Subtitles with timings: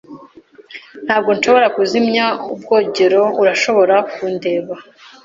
[1.05, 3.21] Ntabwo nshobora kuzimya ubwogero.
[3.41, 4.73] Urashobora kundeba?